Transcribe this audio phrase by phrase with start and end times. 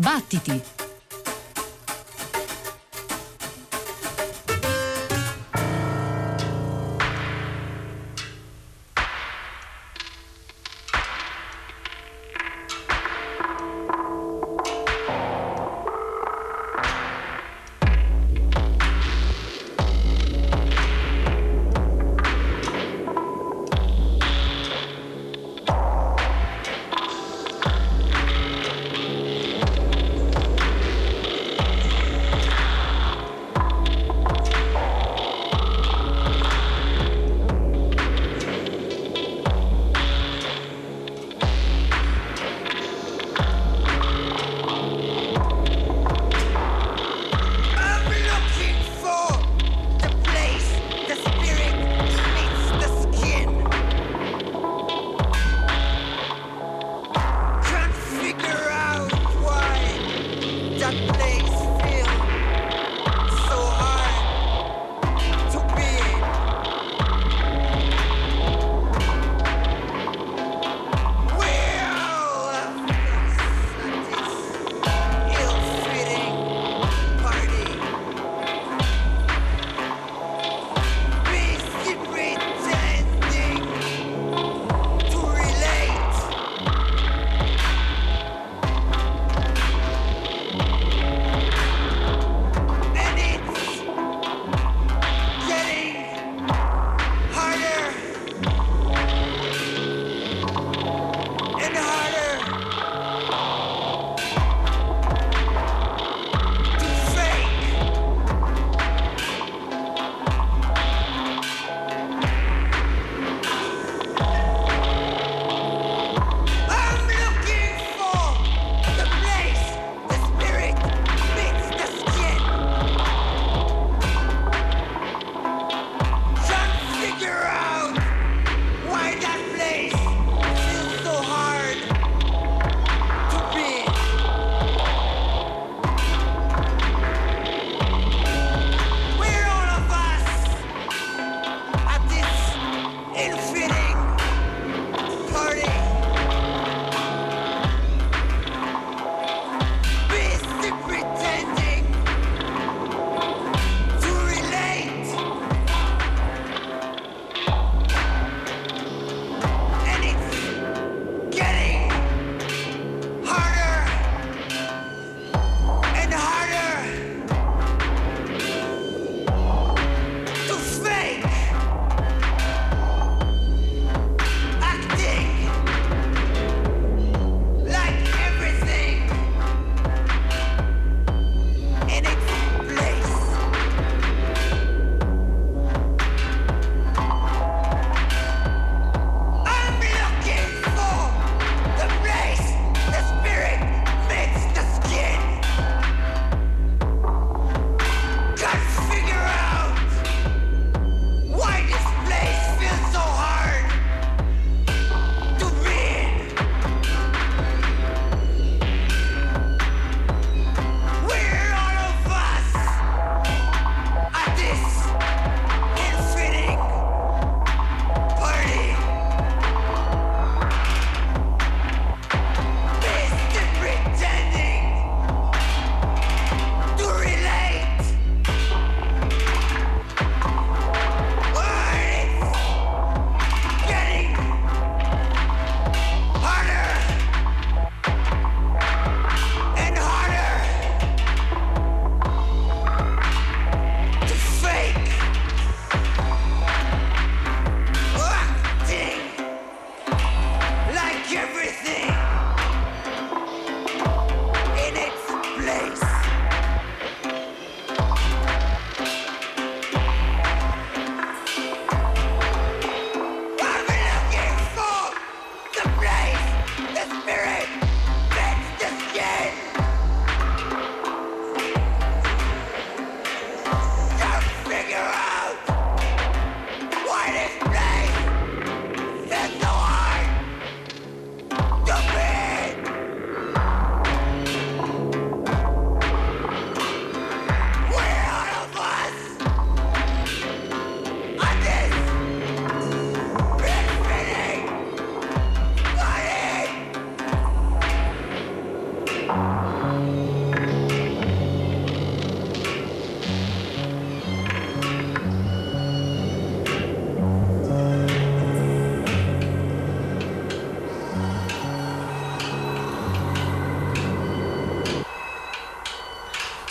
[0.00, 0.79] Battiti!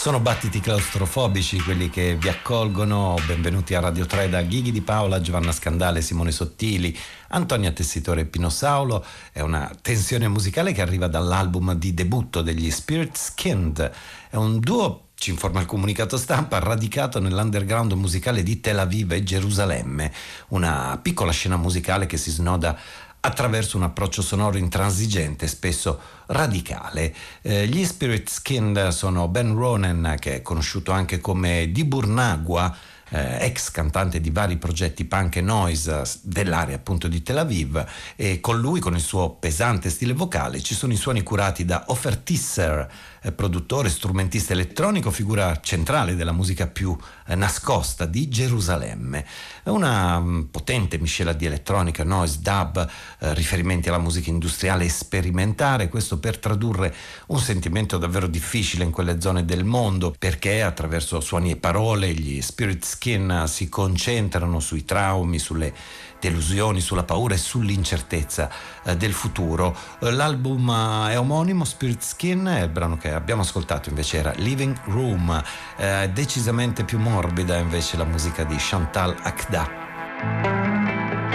[0.10, 3.16] Sono battiti claustrofobici quelli che vi accolgono.
[3.28, 6.98] Benvenuti a Radio 3 da Ghighi di Paola, Giovanna Scandale, Simone Sottili,
[7.28, 9.06] Antonia Tessitore e Pino Saulo.
[9.32, 13.92] È una tensione musicale che arriva dall'album di debutto degli Spirit Skinned.
[14.32, 19.22] È un duo ci informa il comunicato stampa, radicato nell'underground musicale di Tel Aviv e
[19.22, 20.14] Gerusalemme,
[20.48, 22.80] una piccola scena musicale che si snoda
[23.21, 27.13] attraverso un approccio sonoro intransigente, spesso radicale.
[27.42, 32.75] Eh, gli Spirit Skinned sono Ben Ronan, che è conosciuto anche come Di Burnagua,
[33.10, 37.83] eh, ex cantante di vari progetti punk e noise dell'area appunto di Tel Aviv
[38.16, 41.86] e con lui, con il suo pesante stile vocale, ci sono i suoni curati da
[41.88, 42.88] Ofer Tisser,
[43.19, 49.25] eh, produttore, strumentista elettronico, figura centrale della musica più eh, nascosta di Gerusalemme.
[49.66, 52.89] Una mm, potente miscela di elettronica, noise, dub,
[53.19, 56.94] eh, riferimenti alla musica industriale e sperimentare, questo per tradurre
[57.27, 62.42] un sentimento davvero difficile in quelle zone del mondo, perché attraverso suoni e parole gli
[62.42, 65.74] Spirit Skin si concentrano sui traumi, sulle
[66.19, 68.50] delusioni, sulla paura e sull'incertezza
[68.83, 69.75] eh, del futuro.
[70.00, 74.33] Eh, l'album eh, è omonimo, Spirit Skin, e il brano che abbiamo ascoltato invece era
[74.36, 75.42] Living Room,
[75.77, 81.29] eh, decisamente più morbida invece la musica di Chantal Akda.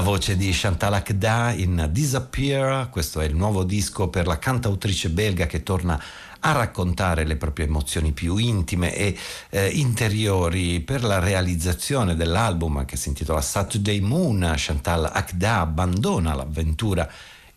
[0.00, 5.10] La voce di Chantal Akda in Disappear, questo è il nuovo disco per la cantautrice
[5.10, 6.02] belga che torna
[6.38, 9.14] a raccontare le proprie emozioni più intime e
[9.50, 14.54] eh, interiori per la realizzazione dell'album che si intitola Saturday Moon.
[14.56, 17.06] Chantal Akda abbandona l'avventura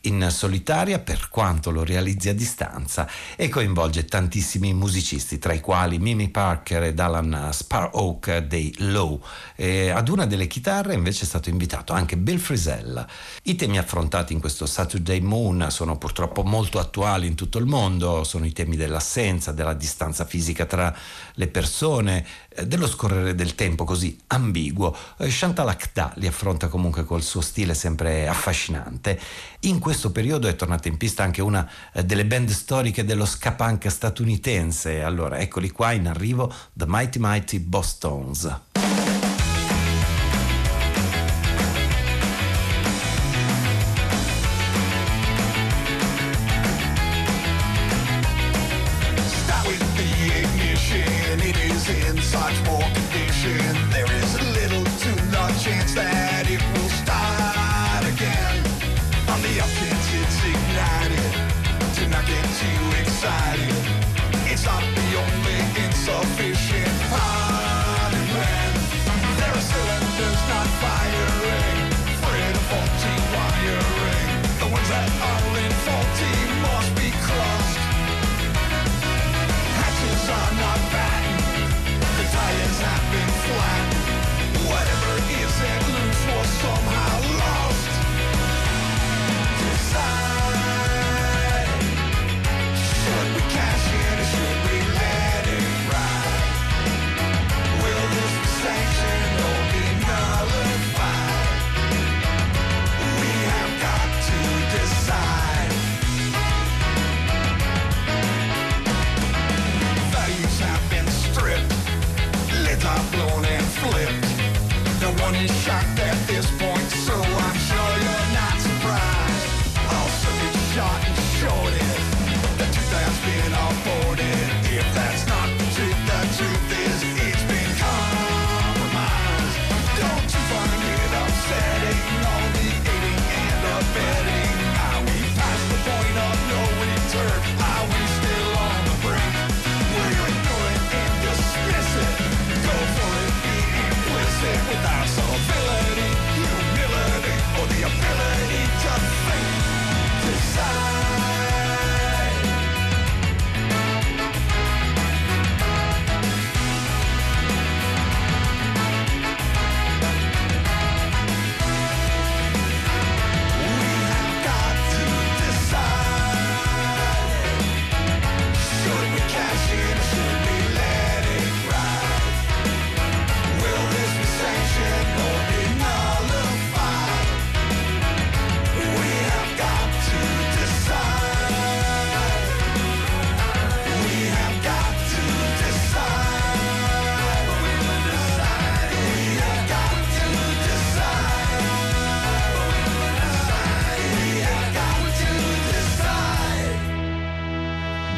[0.05, 6.00] in solitaria per quanto lo realizzi a distanza e coinvolge tantissimi musicisti tra i quali
[6.00, 9.24] Mimi Parker ed Alan Sparrow dei Low.
[9.55, 13.05] E ad una delle chitarre invece è stato invitato anche Bill Frisell.
[13.43, 18.24] I temi affrontati in questo Saturday Moon sono purtroppo molto attuali in tutto il mondo
[18.24, 20.95] sono i temi dell'assenza della distanza fisica tra
[21.36, 22.25] le persone
[22.65, 27.74] dello scorrere del tempo così ambiguo eh, Chantal Akda li affronta comunque col suo stile
[27.74, 29.19] sempre affascinante
[29.65, 33.53] in questo periodo è tornata in pista anche una eh, delle band storiche dello ska
[33.53, 35.01] punk statunitense.
[35.01, 37.60] Allora, eccoli qua in arrivo, The Mighty Mighty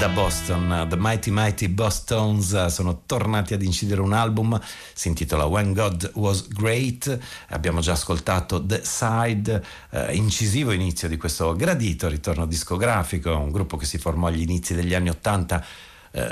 [0.10, 0.36] Boston's.
[0.46, 4.60] Boston, The Mighty Mighty Boston's sono tornati ad incidere un album,
[4.94, 7.18] si intitola When God Was Great,
[7.50, 13.76] abbiamo già ascoltato The Side, eh, incisivo inizio di questo gradito ritorno discografico, un gruppo
[13.78, 15.66] che si formò agli inizi degli anni Ottanta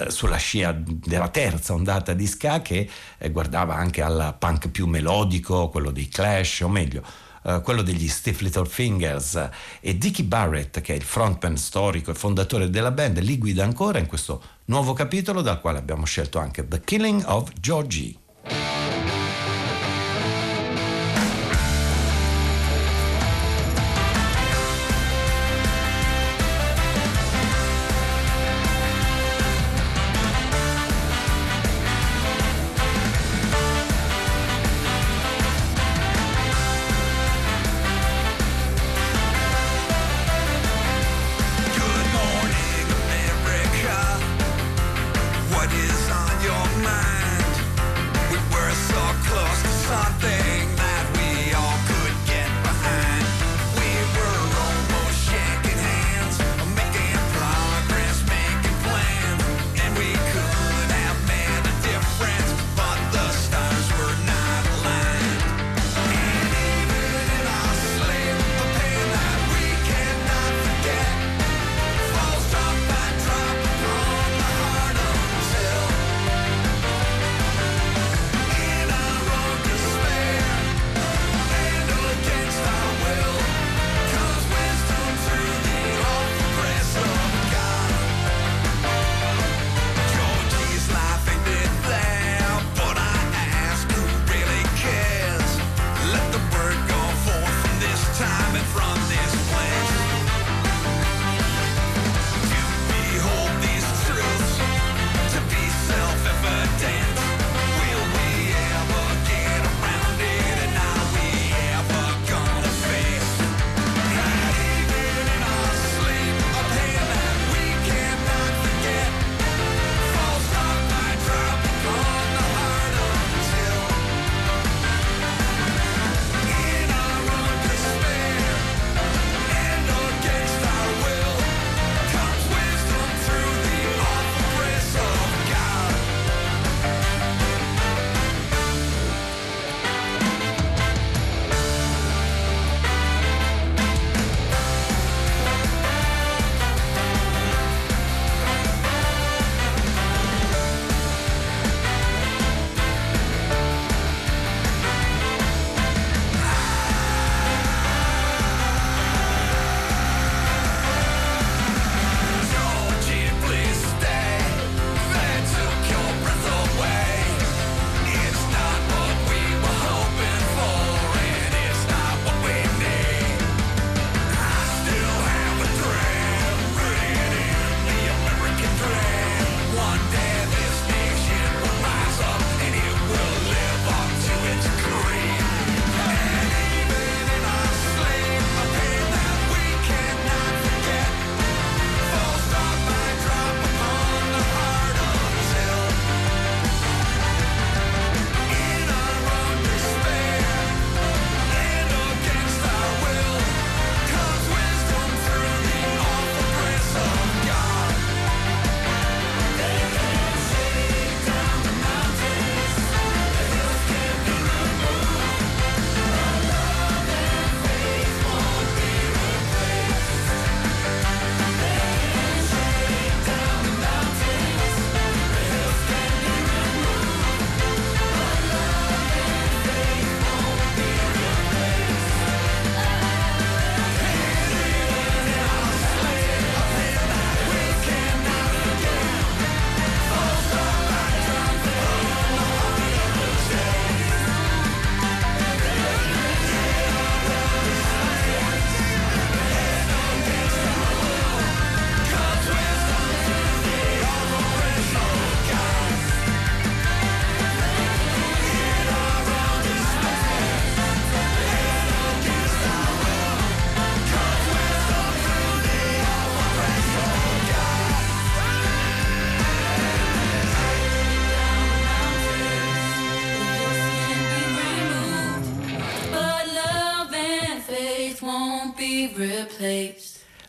[0.08, 5.68] sulla scia della terza ondata di ska che eh, guardava anche al punk più melodico,
[5.68, 7.04] quello dei Clash, o meglio
[7.44, 12.16] eh, quello degli Stiff Little Fingers e Dickie Barrett che è il frontman storico e
[12.16, 16.68] fondatore della band li guida ancora in questo nuovo capitolo dal quale abbiamo scelto anche
[16.68, 18.83] The Killing of Georgie.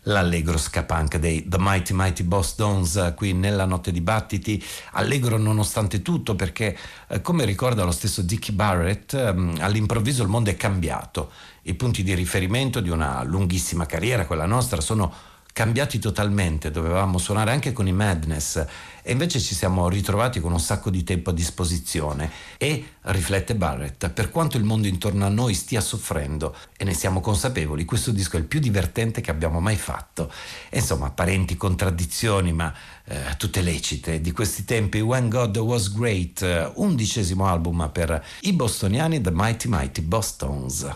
[0.04, 4.62] L'allegro scapunk dei The Mighty Mighty Boss Dons qui nella notte di battiti,
[4.92, 6.76] allegro nonostante tutto perché
[7.08, 11.30] eh, come ricorda lo stesso Dickie Barrett, ehm, all'improvviso il mondo è cambiato,
[11.62, 15.12] i punti di riferimento di una lunghissima carriera, quella nostra, sono
[15.54, 18.56] cambiati totalmente, dovevamo suonare anche con i Madness
[19.02, 24.10] e invece ci siamo ritrovati con un sacco di tempo a disposizione e, riflette Barrett,
[24.10, 28.36] per quanto il mondo intorno a noi stia soffrendo e ne siamo consapevoli, questo disco
[28.36, 30.28] è il più divertente che abbiamo mai fatto.
[30.68, 34.98] E, insomma, apparenti contraddizioni, ma eh, tutte lecite di questi tempi.
[34.98, 40.92] When God Was Great, undicesimo album per i bostoniani The Mighty Mighty Bostons.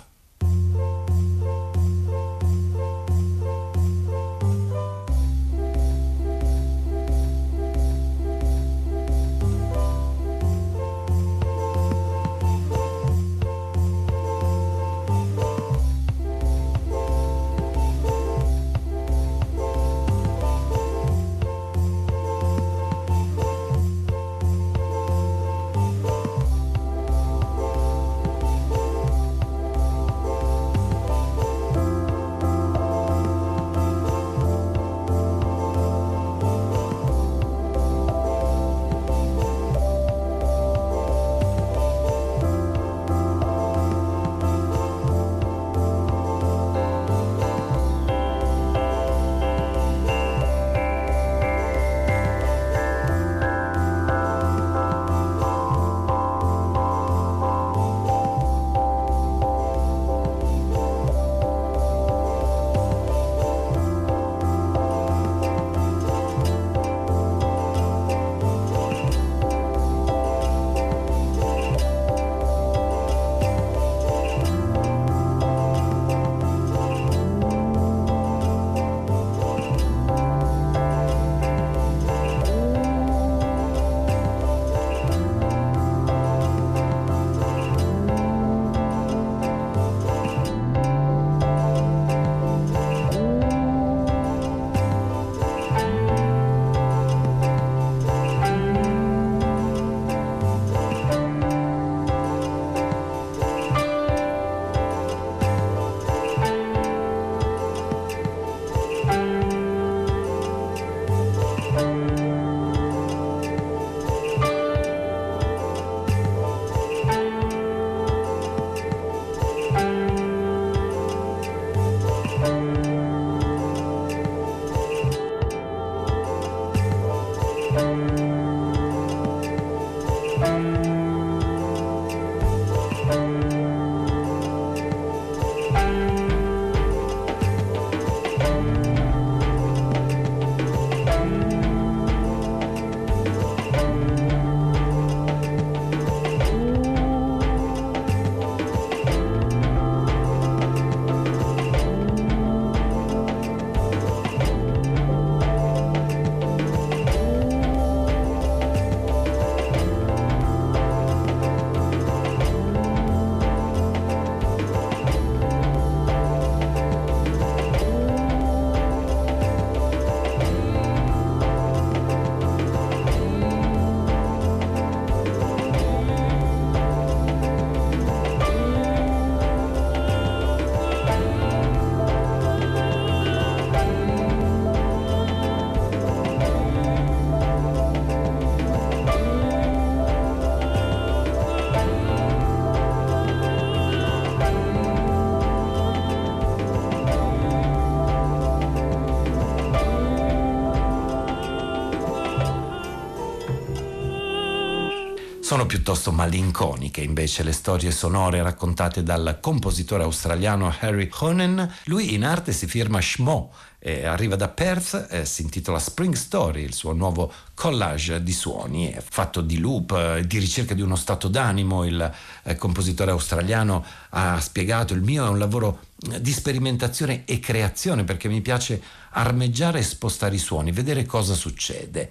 [205.49, 211.75] Sono piuttosto malinconiche invece le storie sonore raccontate dal compositore australiano Harry Honen.
[211.85, 216.63] Lui in arte si firma Schmo eh, arriva da Perth, eh, si intitola Spring Story,
[216.65, 220.97] il suo nuovo collage di suoni, è fatto di loop, eh, di ricerca di uno
[220.97, 221.85] stato d'animo.
[221.85, 228.05] Il eh, compositore australiano ha spiegato: il mio è un lavoro di sperimentazione e creazione
[228.05, 228.81] perché mi piace
[229.11, 232.09] armeggiare e spostare i suoni, vedere cosa succede.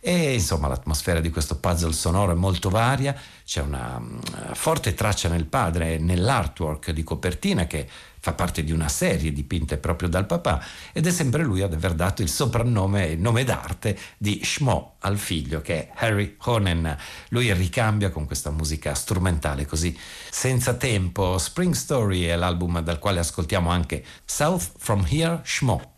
[0.00, 5.28] E insomma l'atmosfera di questo puzzle sonoro è molto varia, c'è una uh, forte traccia
[5.28, 7.88] nel padre, nell'artwork di copertina che
[8.20, 11.94] fa parte di una serie dipinte proprio dal papà ed è sempre lui ad aver
[11.94, 16.96] dato il soprannome, il nome d'arte di Schmo al figlio che è Harry Honen.
[17.30, 19.96] Lui ricambia con questa musica strumentale così
[20.30, 21.38] senza tempo.
[21.38, 25.96] Spring Story è l'album dal quale ascoltiamo anche South from Here Schmo.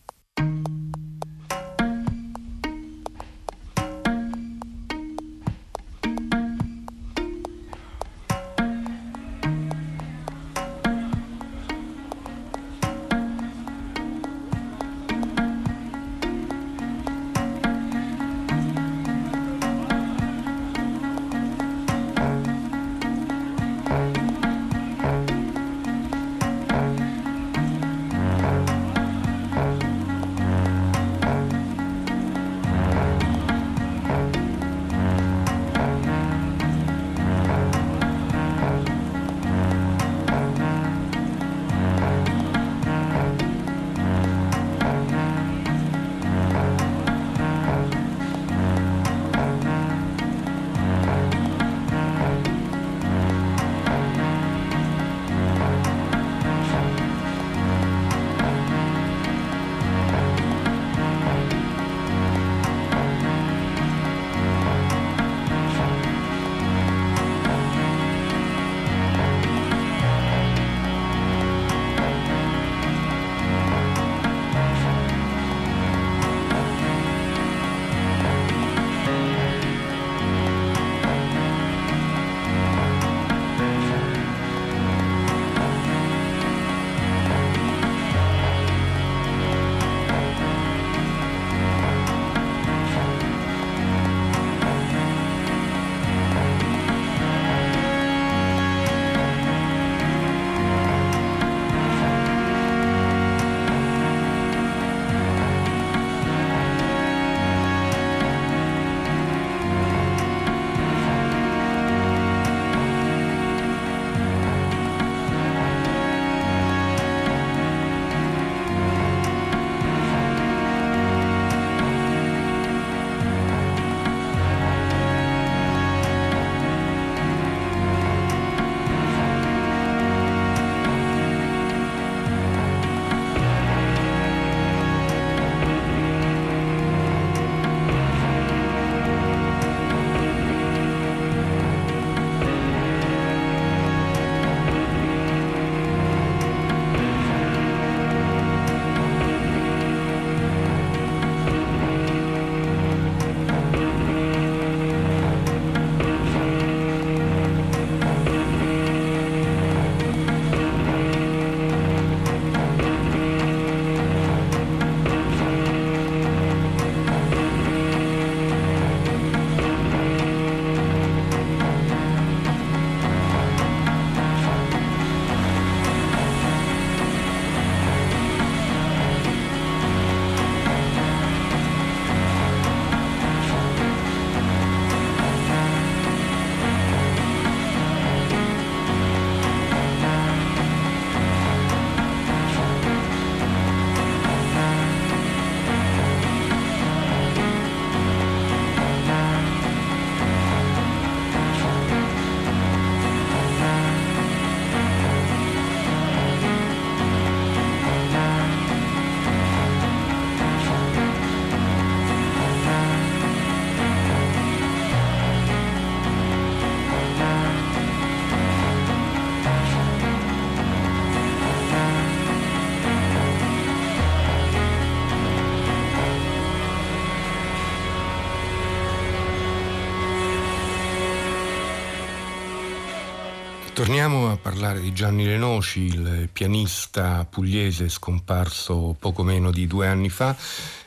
[233.91, 240.09] Torniamo a parlare di Gianni Lenoci, il pianista pugliese scomparso poco meno di due anni
[240.09, 240.37] fa,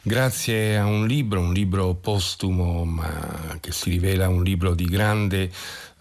[0.02, 5.52] grazie a un libro, un libro postumo ma che si rivela un libro di grande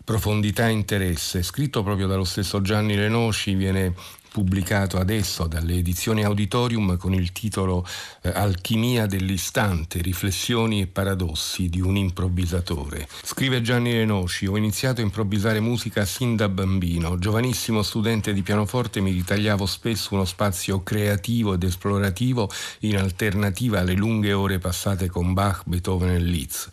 [0.05, 3.95] profondità e interesse, scritto proprio dallo stesso Gianni Lenoci, viene
[4.33, 7.87] pubblicato adesso dalle edizioni Auditorium con il titolo
[8.23, 13.07] eh, Alchimia dell'istante, riflessioni e paradossi di un improvvisatore.
[13.23, 17.19] Scrive Gianni Renoci, ho iniziato a improvvisare musica sin da bambino.
[17.19, 23.95] Giovanissimo studente di pianoforte mi ritagliavo spesso uno spazio creativo ed esplorativo in alternativa alle
[23.95, 26.69] lunghe ore passate con Bach, Beethoven e Liszt.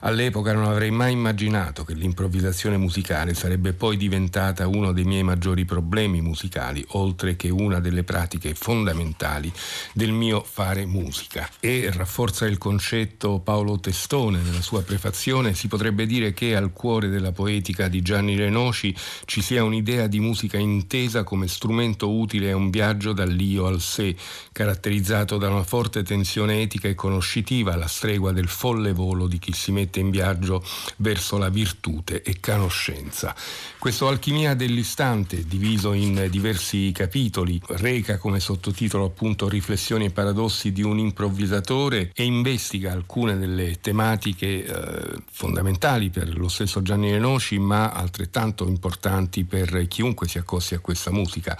[0.00, 5.64] All'epoca non avrei mai immaginato che l'improvvisazione musicale sarebbe poi diventata uno dei miei maggiori
[5.64, 6.84] problemi musicali.
[6.88, 9.52] Ora oltre che una delle pratiche fondamentali
[9.92, 11.48] del mio fare musica.
[11.60, 17.08] E rafforza il concetto Paolo Testone nella sua prefazione, si potrebbe dire che al cuore
[17.08, 18.94] della poetica di Gianni Renoci
[19.26, 24.16] ci sia un'idea di musica intesa come strumento utile a un viaggio dall'io al sé,
[24.52, 29.52] caratterizzato da una forte tensione etica e conoscitiva alla stregua del folle volo di chi
[29.52, 30.64] si mette in viaggio
[30.96, 33.34] verso la virtute e conoscenza.
[33.78, 40.82] Questo Alchimia dell'istante, diviso in diversi capitoli, reca come sottotitolo appunto Riflessioni e paradossi di
[40.82, 47.90] un improvvisatore e investiga alcune delle tematiche eh, fondamentali per lo stesso Gianni Renoci, ma
[47.90, 51.58] altrettanto importanti per chiunque si accossi a questa musica.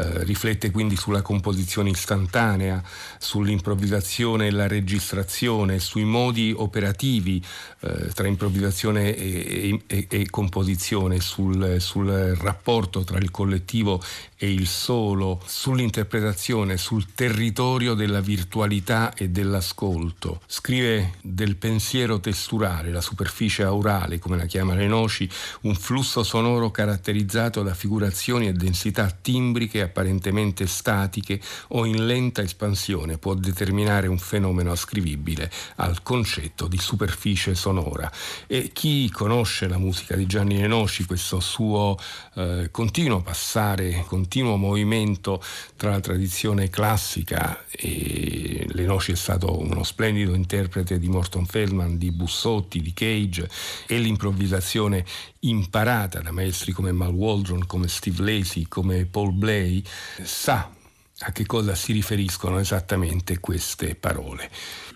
[0.00, 2.82] Eh, riflette quindi sulla composizione istantanea,
[3.18, 7.42] sull'improvvisazione e la registrazione, sui modi operativi
[7.80, 12.08] eh, tra improvvisazione e, e, e composizione, sul, sul,
[12.40, 14.02] rapporto tra il collettivo
[14.36, 20.40] e il solo, sull'interpretazione, sul territorio della virtualità e dell'ascolto.
[20.46, 25.28] Scrive del pensiero testurale, la superficie aurale, come la chiama Renoci,
[25.62, 33.18] un flusso sonoro caratterizzato da figurazioni e densità timbriche apparentemente statiche o in lenta espansione
[33.18, 38.10] può determinare un fenomeno ascrivibile al concetto di superficie sonora.
[38.46, 41.98] E chi conosce la musica di Gianni Renoci, questo suo
[42.34, 45.42] eh, continuo passare, continuo movimento
[45.76, 52.10] tra la tradizione classica e Lenoci è stato uno splendido interprete di Morton Feldman, di
[52.12, 53.48] Bussotti, di Cage
[53.86, 55.04] e l'improvvisazione
[55.40, 59.69] imparata da maestri come Mal Waldron, come Steve Lacey, come Paul Blay,
[60.22, 60.70] sa
[61.22, 64.50] a che cosa si riferiscono esattamente queste parole.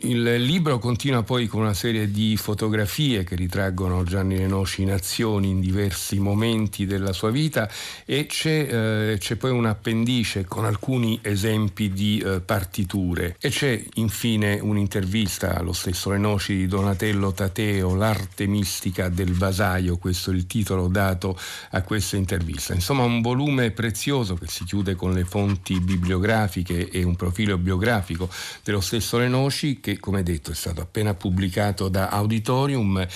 [0.05, 5.49] Il libro continua poi con una serie di fotografie che ritraggono Gianni Renoci in azioni
[5.49, 7.71] in diversi momenti della sua vita
[8.05, 13.83] e c'è, eh, c'è poi un appendice con alcuni esempi di eh, partiture e c'è
[13.95, 20.47] infine un'intervista allo stesso Renoci di Donatello Tateo, L'arte mistica del vasaio, questo è il
[20.47, 21.39] titolo dato
[21.71, 22.75] a questa intervista.
[22.75, 28.29] Insomma un volume prezioso che si chiude con le fonti bibliografiche e un profilo biografico
[28.63, 33.07] dello stesso Renoci che come detto è stato appena pubblicato da Auditorium.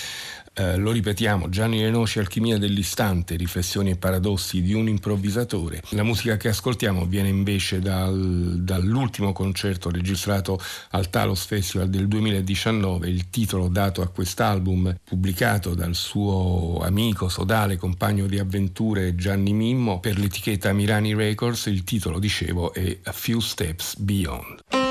[0.59, 5.81] Eh, lo ripetiamo, Gianni Renoci, Alchimia dell'istante, riflessioni e paradossi di un improvvisatore.
[5.91, 13.07] La musica che ascoltiamo viene invece dal, dall'ultimo concerto registrato al Talos Festival del 2019,
[13.07, 20.01] il titolo dato a quest'album pubblicato dal suo amico, sodale, compagno di avventure Gianni Mimmo
[20.01, 24.88] per l'etichetta Mirani Records, il titolo dicevo è A Few Steps Beyond.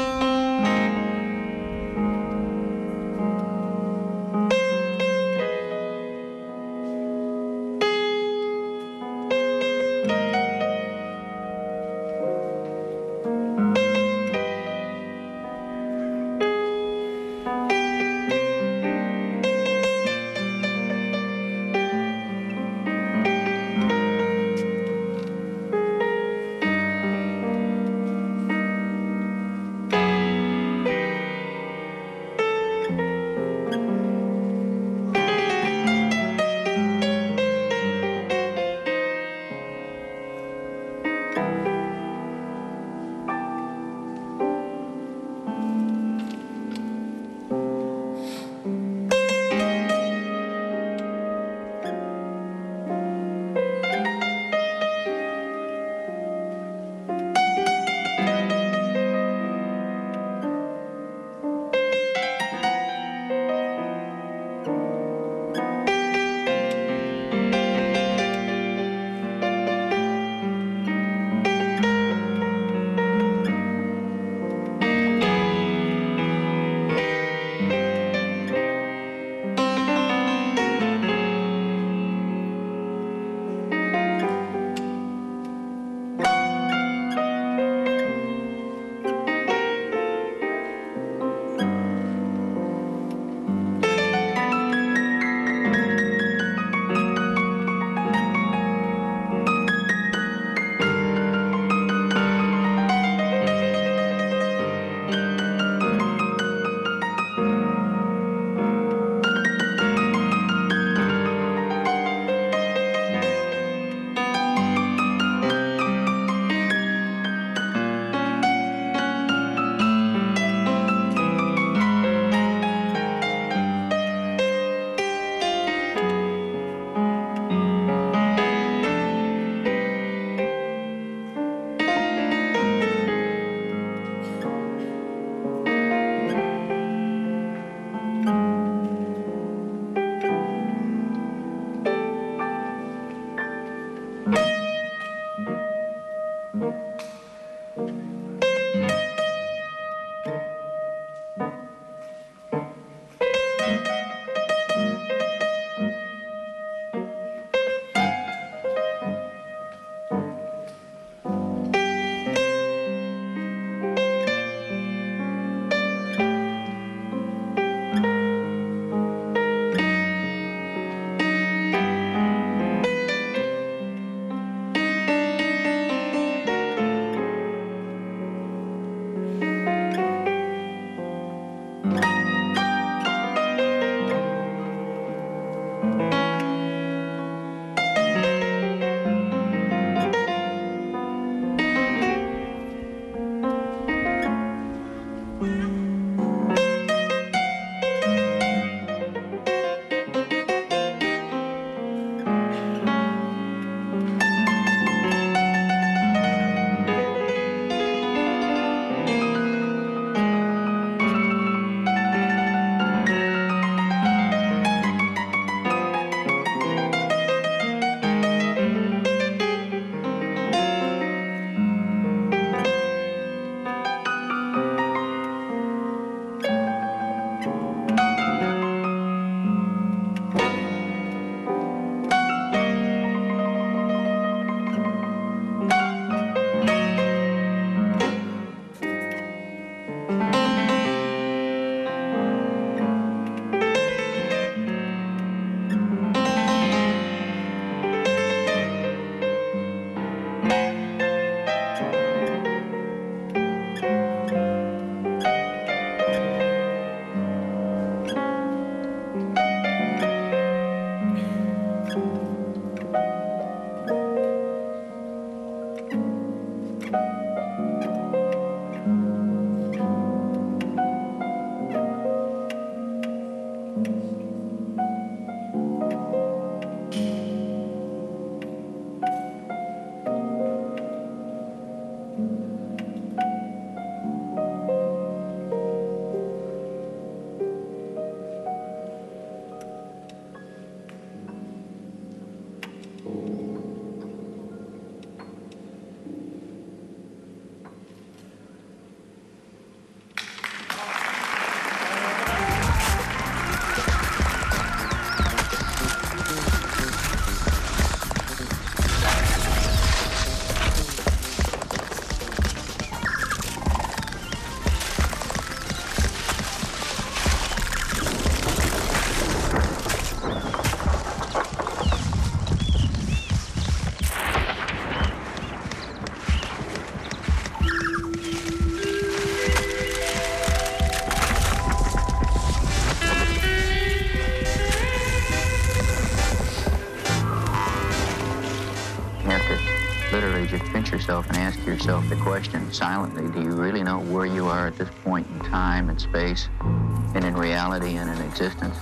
[348.40, 348.76] Existence?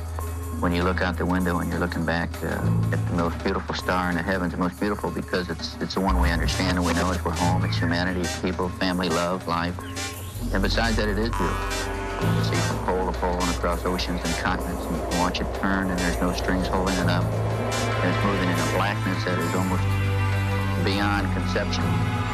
[0.60, 3.74] When you look out the window and you're looking back uh, at the most beautiful
[3.74, 6.84] star in the heavens, the most beautiful because it's, it's the one we understand and
[6.84, 9.74] we know it's we're home, it's humanity, people, family, love, life.
[10.52, 11.92] And besides that, it is beautiful.
[12.20, 15.18] You can see from pole to pole and across oceans and continents, and you can
[15.20, 17.24] watch it turn, and there's no strings holding it up.
[17.24, 19.84] And it's moving in a blackness that is almost
[20.84, 22.25] beyond conception.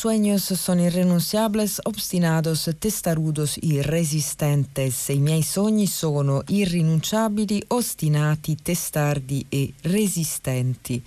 [0.00, 5.08] Sueños son irrenunciables, obstinados, testarudos y resistentes.
[5.08, 11.02] I miei sogni sono irrinunciabili, ostinati, testardi e resistenti.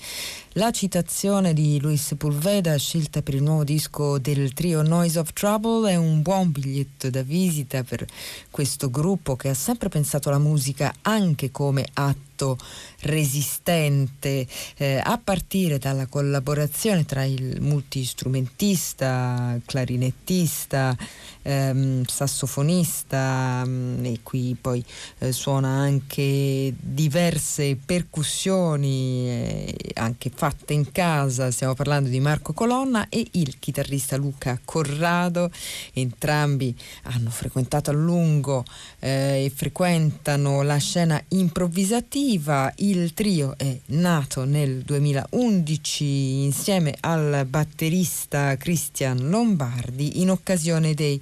[0.56, 5.90] La citazione di Luis Sepulveda, scelta per il nuovo disco del trio Noise of Trouble,
[5.90, 8.06] è un buon biglietto da visita per
[8.52, 12.58] questo gruppo che ha sempre pensato alla musica anche come atto
[13.02, 14.46] resistente,
[14.78, 20.96] eh, a partire dalla collaborazione tra il multistrumentista, clarinettista, uh,
[21.44, 24.84] ehm, sassofonista mm, e qui poi
[25.20, 33.08] eh, suona anche diverse percussioni eh, anche fatte in casa, stiamo parlando di Marco Colonna
[33.10, 35.52] e il chitarrista Luca Corrado,
[35.94, 38.64] entrambi hanno frequentato a lungo
[39.00, 48.56] eh, e frequentano la scena improvvisativa, il trio è nato nel 2011 insieme al batterista
[48.58, 51.22] Christian Lombardi in occasione dei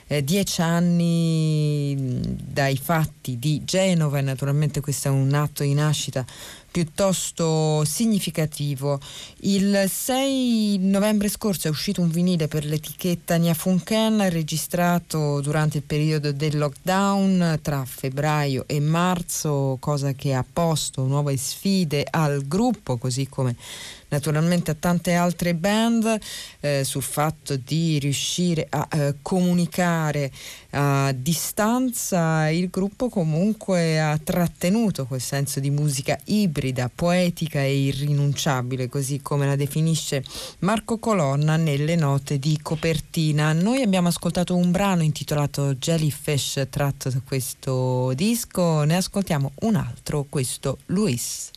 [0.11, 1.95] eh, dieci anni
[2.51, 6.25] dai fatti di Genova e naturalmente questo è un atto di nascita
[6.69, 8.99] piuttosto significativo.
[9.41, 15.83] Il 6 novembre scorso è uscito un vinile per l'etichetta Nia Funken registrato durante il
[15.83, 22.97] periodo del lockdown tra febbraio e marzo, cosa che ha posto nuove sfide al gruppo,
[22.97, 23.55] così come
[24.09, 26.19] naturalmente a tante altre band
[26.59, 30.00] eh, sul fatto di riuscire a eh, comunicare
[30.71, 32.49] a distanza.
[32.49, 39.45] Il gruppo comunque ha trattenuto quel senso di musica ibrida, poetica e irrinunciabile, così come
[39.45, 40.23] la definisce
[40.59, 43.53] Marco Colonna nelle note di copertina.
[43.53, 50.25] Noi abbiamo ascoltato un brano intitolato Jellyfish tratto da questo disco, ne ascoltiamo un altro,
[50.29, 51.51] questo Luis.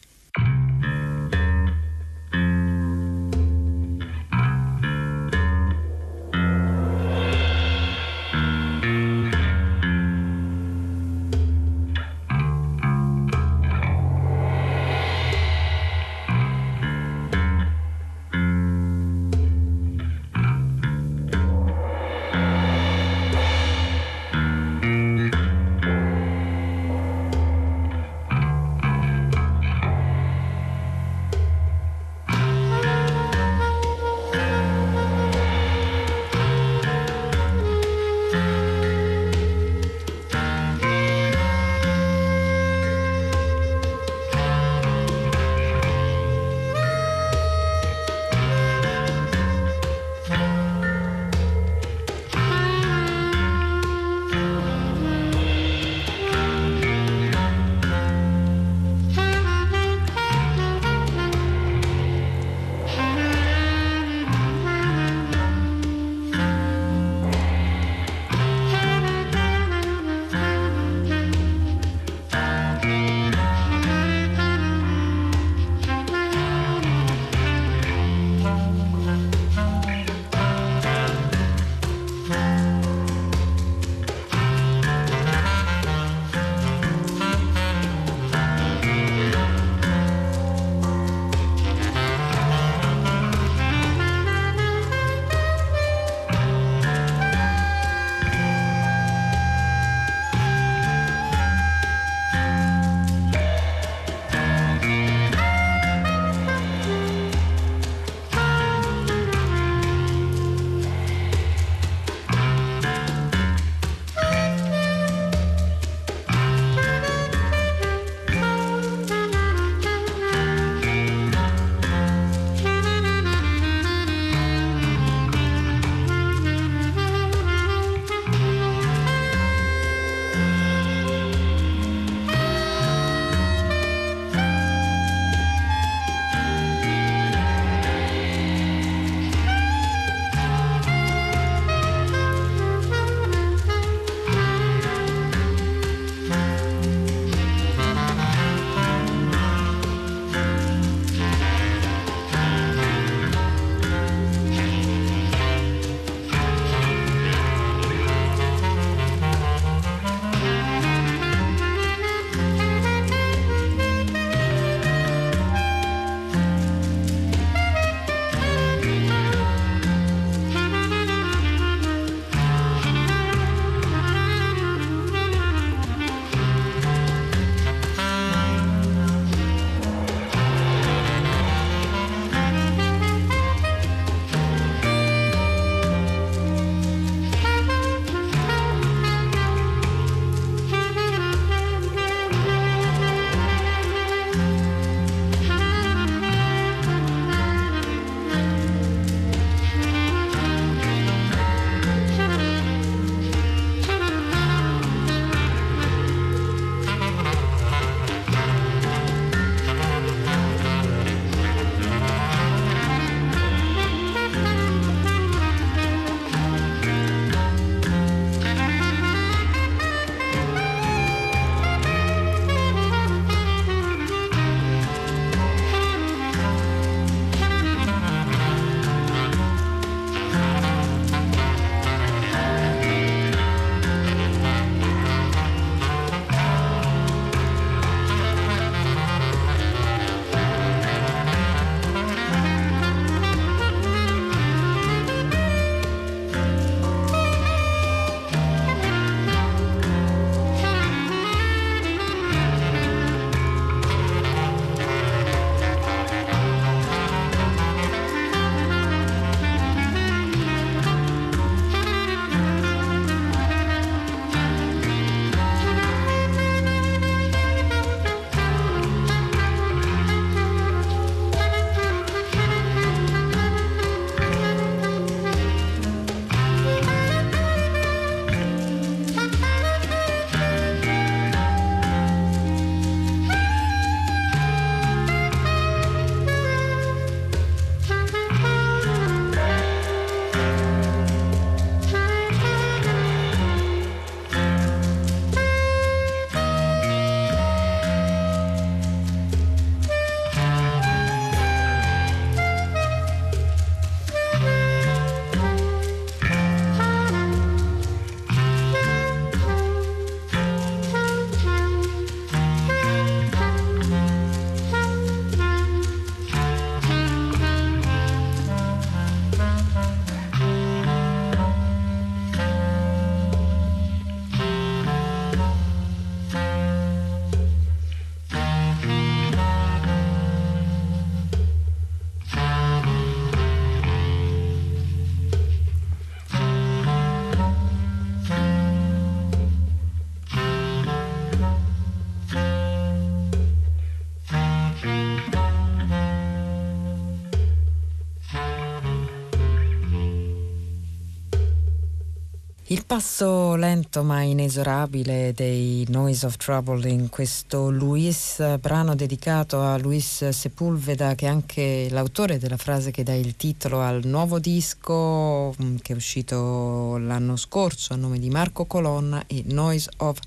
[352.74, 359.78] Il passo lento ma inesorabile dei Noise of Trouble in questo Luis, brano dedicato a
[359.78, 365.54] Luis Sepulveda, che è anche l'autore della frase che dà il titolo al nuovo disco
[365.62, 370.18] mm, che è uscito l'anno scorso a nome di Marco Colonna e Noise of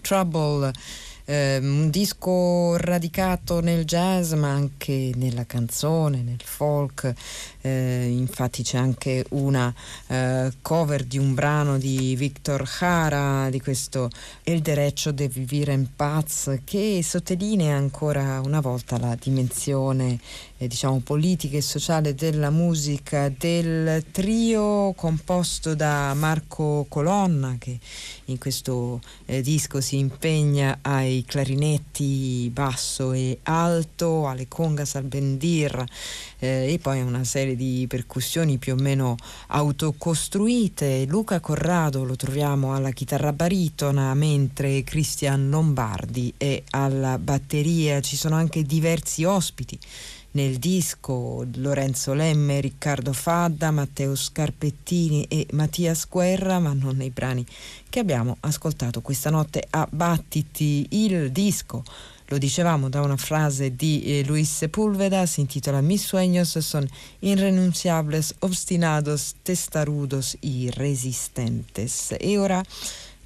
[0.00, 0.72] Trouble.
[1.24, 7.14] Eh, un disco radicato nel jazz ma anche nella canzone, nel folk,
[7.62, 9.72] eh, infatti c'è anche una
[10.08, 14.10] eh, cover di un brano di Victor Jara di questo
[14.42, 20.18] El derecho de vivere en paz che sottolinea ancora una volta la dimensione
[20.58, 27.78] eh, diciamo politica e sociale della musica del trio composto da Marco Colonna che
[28.26, 35.84] in questo eh, disco si impegna ai clarinetti basso e alto, alle congas al bendir
[36.38, 39.16] eh, e poi una serie di percussioni più o meno
[39.48, 41.04] autocostruite.
[41.06, 48.00] Luca Corrado lo troviamo alla chitarra baritona, mentre Cristian Lombardi è alla batteria.
[48.00, 49.78] Ci sono anche diversi ospiti
[50.32, 57.44] nel disco Lorenzo Lemme, Riccardo Fadda, Matteo Scarpettini e Mattia Guerra, ma non nei brani
[57.88, 60.86] che abbiamo ascoltato questa notte a Battiti.
[60.90, 61.84] Il disco
[62.32, 66.88] lo dicevamo da una frase di eh, Luis Sepúlveda, si intitola Mis sueños son
[67.20, 72.14] irrenunciables, obstinados, testarudos y resistentes.
[72.18, 72.64] E ora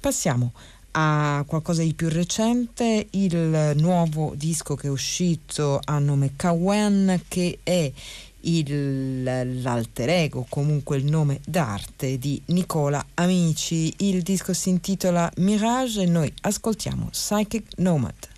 [0.01, 0.51] passiamo
[0.91, 7.59] a qualcosa di più recente, il nuovo disco che è uscito a nome Kawen, che
[7.63, 7.89] è
[8.41, 13.93] il, l'alter ego, comunque il nome d'arte di Nicola Amici.
[13.99, 18.35] Il disco si intitola Mirage e noi ascoltiamo Psychic Nomad.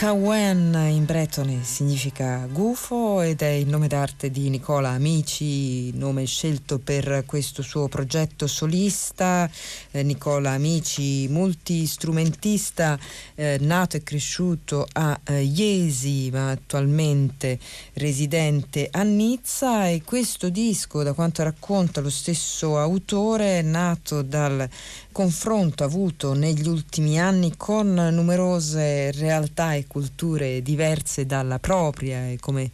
[0.00, 6.78] Cawen in bretone significa gufo ed è il nome d'arte di Nicola Amici, nome scelto
[6.78, 9.50] per questo suo progetto solista.
[9.90, 12.98] Eh, Nicola Amici, multistrumentista,
[13.34, 17.58] eh, nato e cresciuto a eh, Iesi, ma attualmente
[17.92, 24.66] residente a Nizza e questo disco, da quanto racconta lo stesso autore, è nato dal
[25.12, 32.70] confronto avuto negli ultimi anni con numerose realtà e culture diverse dalla propria e come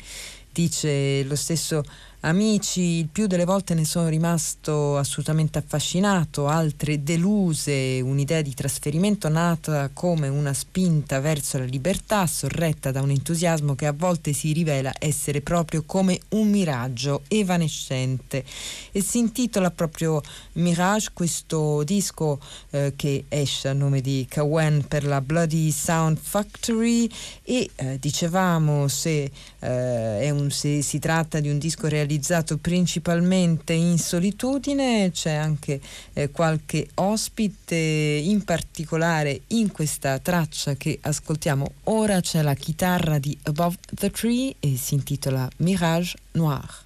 [0.53, 1.83] dice lo stesso
[2.27, 9.29] amici, il più delle volte ne sono rimasto assolutamente affascinato, altre deluse, un'idea di trasferimento
[9.29, 14.53] nata come una spinta verso la libertà, sorretta da un entusiasmo che a volte si
[14.53, 18.45] rivela essere proprio come un miraggio evanescente.
[18.91, 20.21] E si intitola proprio
[20.55, 27.09] Mirage questo disco eh, che esce a nome di Kawen per la Bloody Sound Factory.
[27.45, 33.73] E eh, dicevamo se, eh, un, se si tratta di un disco realizzato realizzato principalmente
[33.75, 35.81] in solitudine, c'è anche
[36.15, 43.37] eh, qualche ospite, in particolare in questa traccia che ascoltiamo ora c'è la chitarra di
[43.45, 46.86] Above the Tree e si intitola Mirage Noir.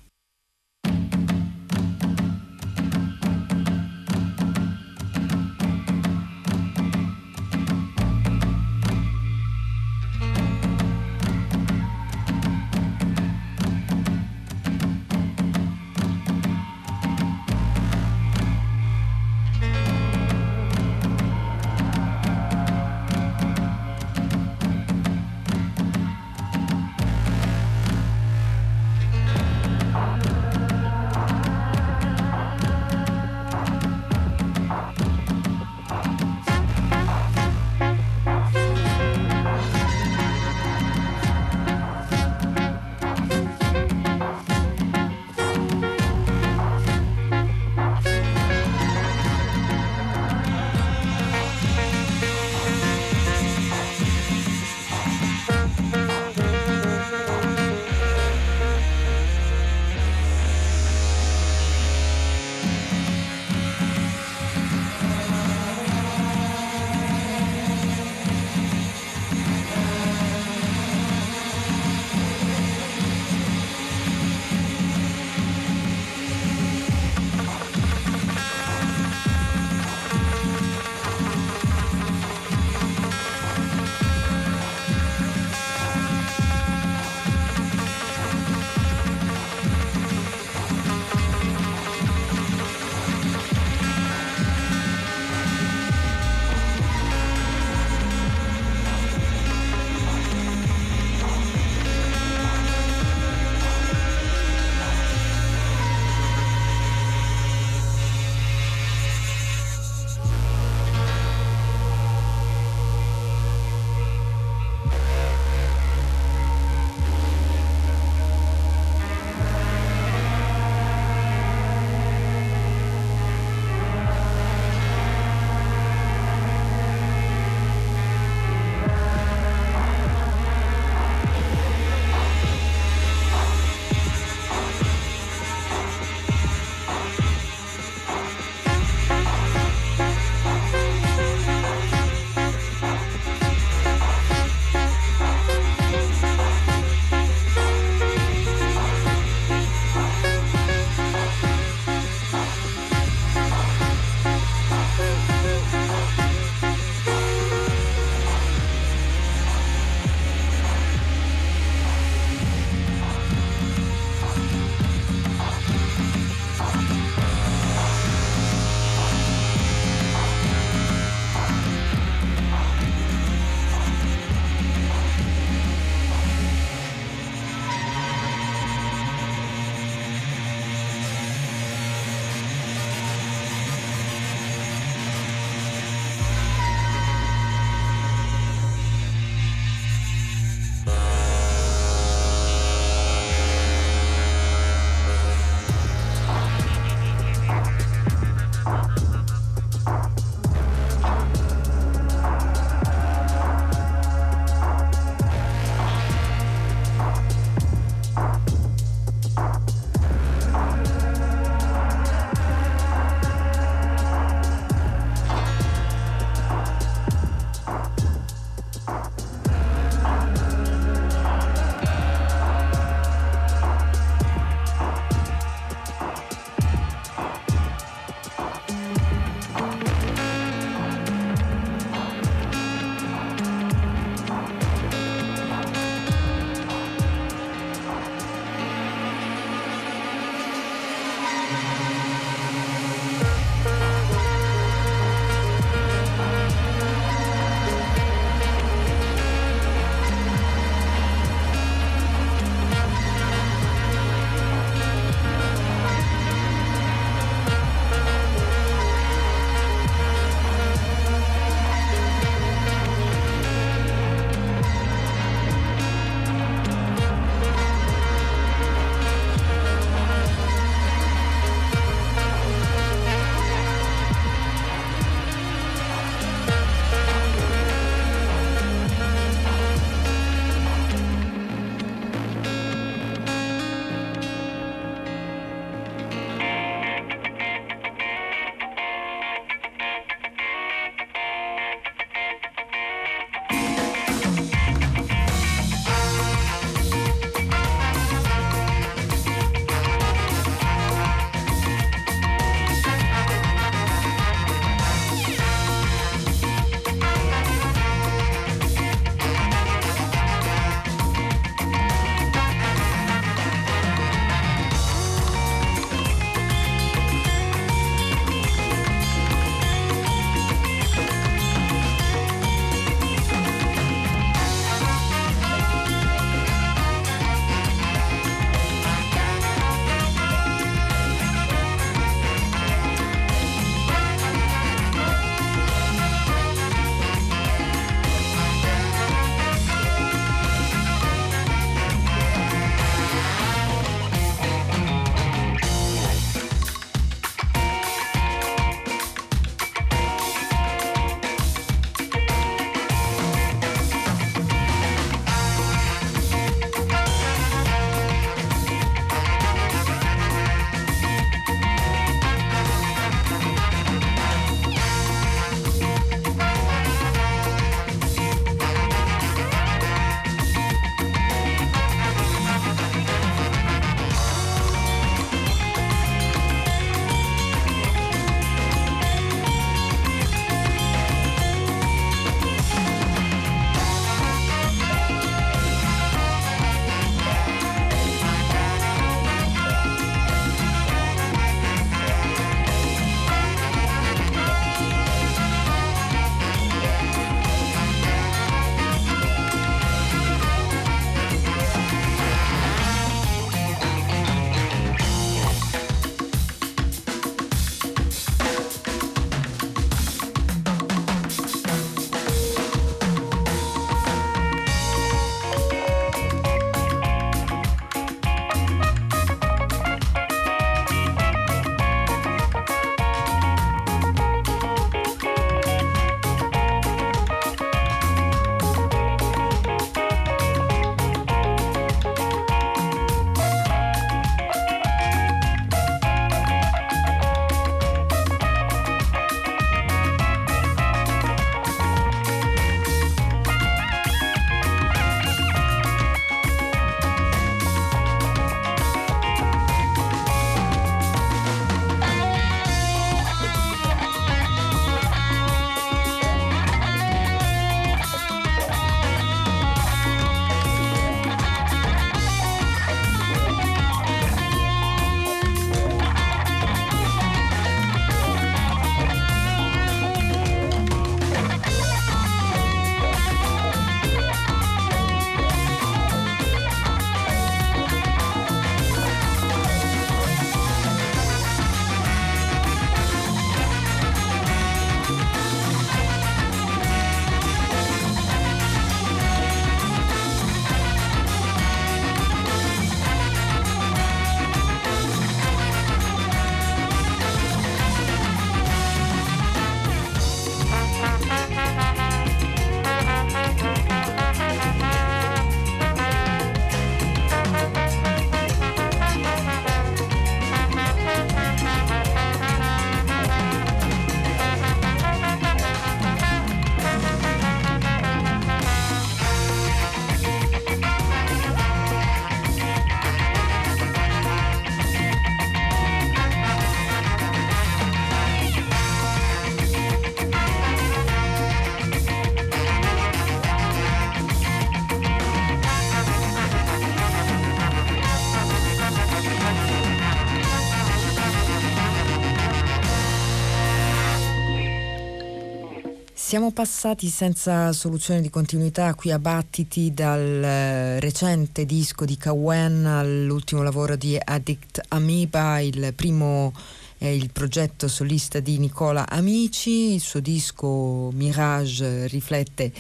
[546.31, 552.87] Siamo passati senza soluzione di continuità qui a Battiti dal eh, recente disco di Kawen
[552.87, 556.53] all'ultimo lavoro di Addict Amoeba, il primo
[556.99, 562.73] è il progetto solista di Nicola Amici, il suo disco Mirage riflette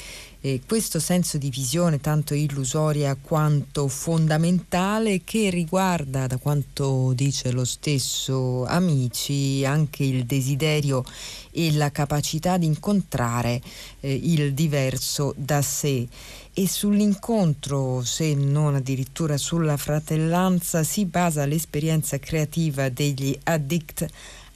[0.43, 7.64] eh, questo senso di visione tanto illusoria quanto fondamentale che riguarda, da quanto dice lo
[7.64, 11.05] stesso Amici, anche il desiderio
[11.51, 13.60] e la capacità di incontrare
[14.01, 16.09] eh, il diverso da sé.
[16.52, 24.06] E sull'incontro, se non addirittura sulla fratellanza, si basa l'esperienza creativa degli addict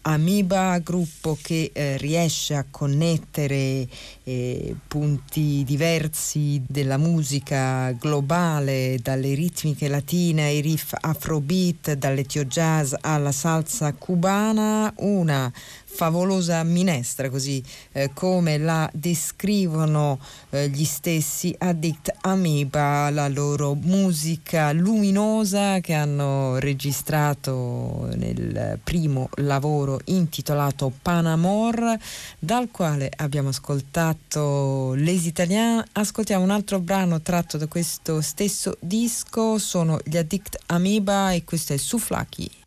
[0.07, 3.89] Amiba, gruppo che eh, riesce a connettere
[4.25, 13.33] eh, punti diversi della musica globale, dalle ritmiche latine ai riff afrobeat, dall'etio jazz alla
[13.33, 15.51] salsa cubana, una
[15.95, 17.63] favolosa minestra, così
[17.93, 20.19] eh, come la descrivono
[20.51, 30.01] eh, gli stessi Addict Amoeba, la loro musica luminosa che hanno registrato nel primo lavoro
[30.07, 31.97] intitolato Panamor,
[32.39, 35.85] dal quale abbiamo ascoltato Les Italiens.
[35.93, 41.73] Ascoltiamo un altro brano tratto da questo stesso disco, sono gli Addict Amoeba e questo
[41.73, 42.64] è Suflaki.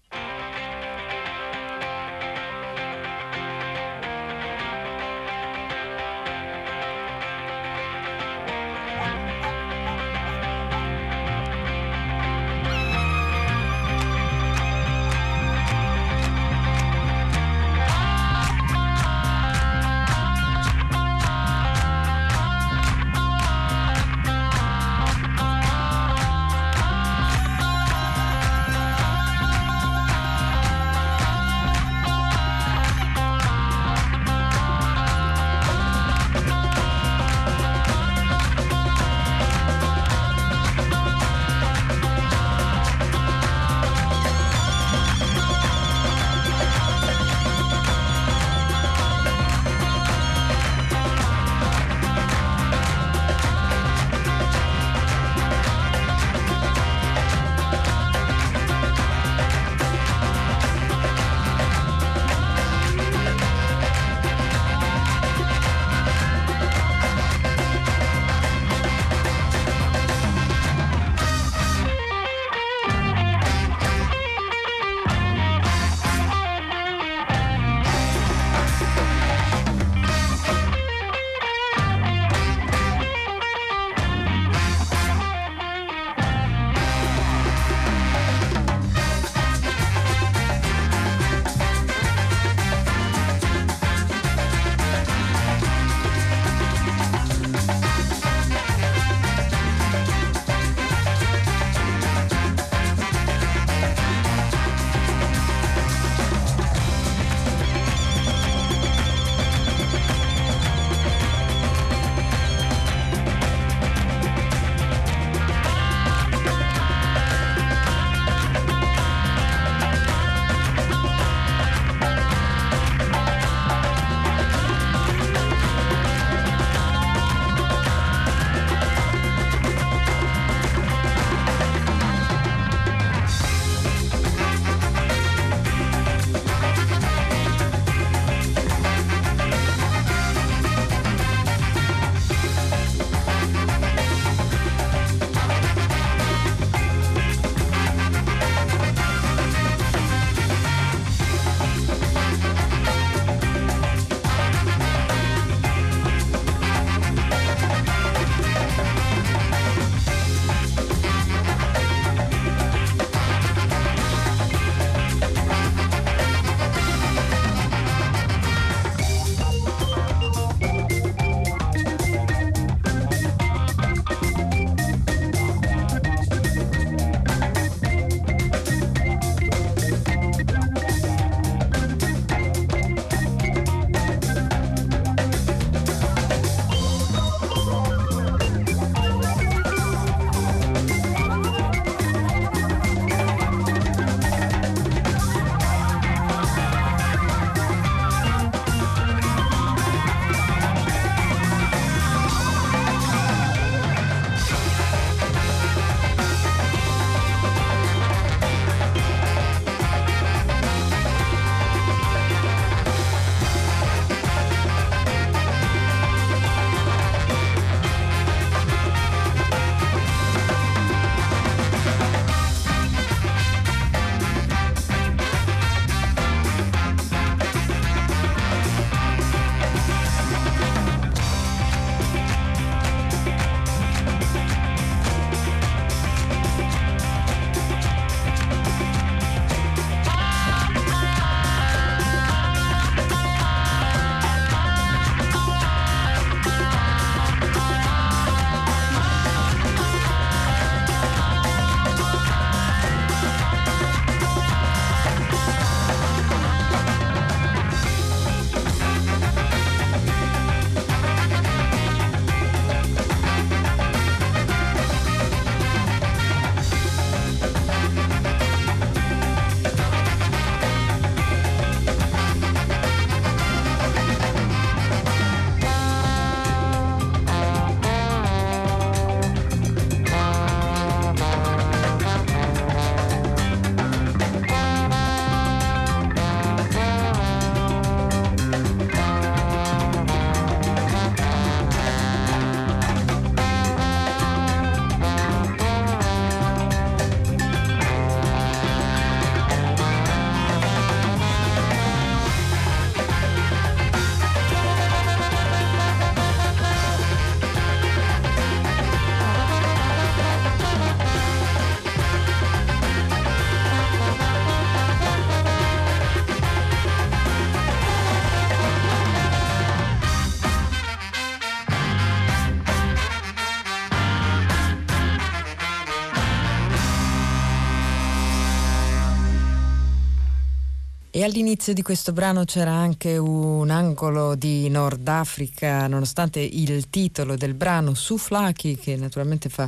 [331.18, 337.36] E all'inizio di questo brano c'era anche un angolo di Nord Africa, nonostante il titolo
[337.36, 339.68] del brano Souflaki, che naturalmente fa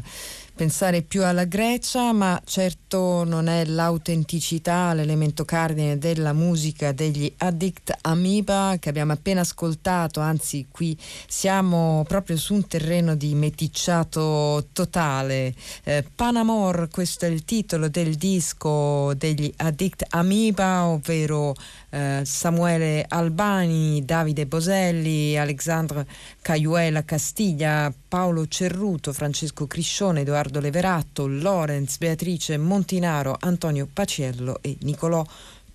[0.60, 8.00] pensare più alla Grecia, ma certo non è l'autenticità l'elemento cardine della musica degli Addict
[8.02, 10.98] Amoeba che abbiamo appena ascoltato, anzi qui
[11.30, 15.56] siamo proprio su un terreno di meticciato totale.
[15.86, 21.56] Eh, Panamor, questo è il titolo del disco degli Addict Amoeba, ovvero
[21.92, 26.06] eh, Samuele Albani, Davide Boselli, Alexandre
[26.50, 35.24] Caiuela Castiglia, Paolo Cerruto, Francesco Criscione, Edoardo Leveratto, Lorenz, Beatrice Montinaro, Antonio Paciello e Nicolò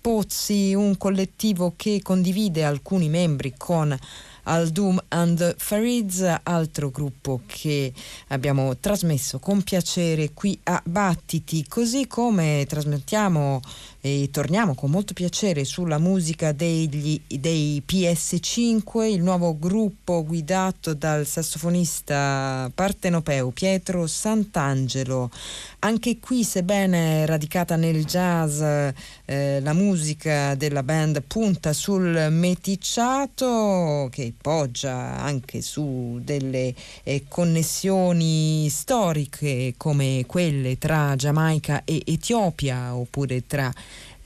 [0.01, 3.97] Pozzi, un collettivo che condivide alcuni membri con
[4.47, 7.93] al and Farids, altro gruppo che
[8.27, 13.61] abbiamo trasmesso con piacere qui a Battiti, così come trasmettiamo
[14.05, 21.25] e torniamo con molto piacere sulla musica degli, dei PS5, il nuovo gruppo guidato dal
[21.25, 25.31] sassofonista partenopeo Pietro Sant'Angelo.
[25.79, 34.31] Anche qui, sebbene radicata nel jazz, eh, la musica della band punta sul meticciato che
[34.39, 43.73] poggia anche su delle eh, connessioni storiche come quelle tra Giamaica e Etiopia oppure tra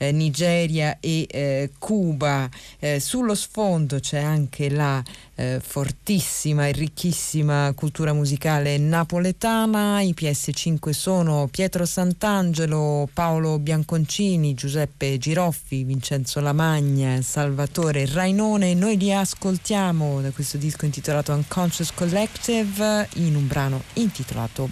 [0.00, 2.48] eh, Nigeria e eh, Cuba.
[2.78, 5.02] Eh, sullo sfondo c'è anche la
[5.34, 10.00] eh, fortissima e ricchissima cultura musicale napoletana.
[10.00, 18.72] I PS5 sono Pietro Sant'Angelo, Paolo Bianconcini, Giuseppe Giroffi, Vincenzo Lamagna, Salvatore Rainone.
[18.74, 24.68] Noi li ascoltiamo da questo disco intitolato Unconscious Collective in un brano intitolato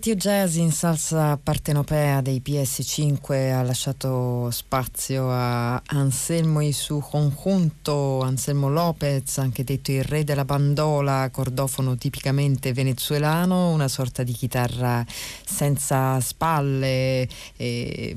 [0.00, 0.10] Makeda.
[0.10, 8.22] Letio Jazz in salsa partenopea dei PS5 ha lasciato spazio a Anselmo e su conjunto,
[8.22, 15.04] Anselmo Lopez, anche detto il re della bandola, cordofono tipicamente venezuelano, una sorta di chitarra
[15.44, 18.16] senza spalle, eh,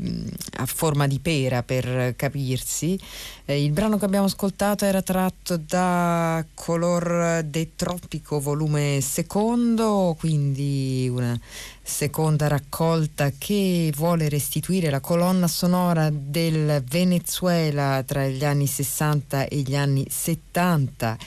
[0.59, 2.97] a forma di pera per capirsi.
[3.45, 11.09] Eh, il brano che abbiamo ascoltato era tratto da Color de Tropico volume secondo, quindi
[11.11, 11.37] una
[11.81, 19.57] seconda raccolta che vuole restituire la colonna sonora del Venezuela tra gli anni 60 e
[19.57, 21.17] gli anni 70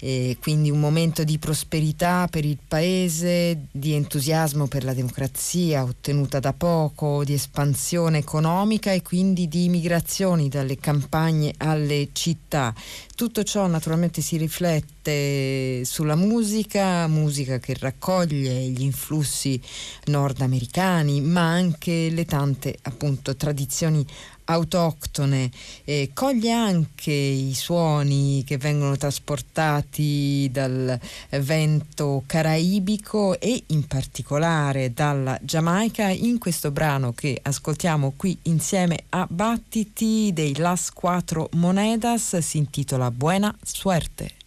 [0.00, 6.40] e quindi un momento di prosperità per il paese, di entusiasmo per la democrazia ottenuta
[6.40, 12.74] da poco, di espansione economica e quindi di migrazioni dalle campagne alle città.
[13.14, 19.60] Tutto ciò naturalmente si riflette sulla musica, musica che raccoglie gli influssi
[20.06, 24.06] nordamericani, ma anche le tante appunto tradizioni
[24.50, 25.50] autoctone,
[25.84, 30.98] eh, coglie anche i suoni che vengono trasportati dal
[31.30, 39.26] vento caraibico e in particolare dalla Giamaica in questo brano che ascoltiamo qui insieme a
[39.28, 44.39] Battiti dei Las Quattro Monedas si intitola Buena Suerte.